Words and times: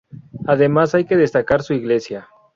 Además 0.47 0.95
hay 0.95 1.05
que 1.05 1.15
destacar 1.15 1.61
su 1.61 1.75
iglesia. 1.75 2.27